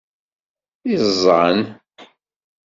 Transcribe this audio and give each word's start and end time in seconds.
Iẓẓan! 0.91 1.59